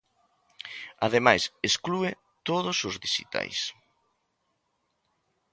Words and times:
Ademais, 1.07 1.43
exclúe 1.69 2.11
todos 2.47 2.77
os 2.89 2.95
dixitais. 3.05 3.59